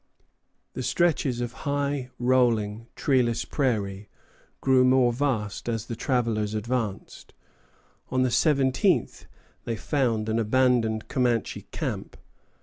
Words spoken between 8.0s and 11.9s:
On the 17th, they found an abandoned Comanche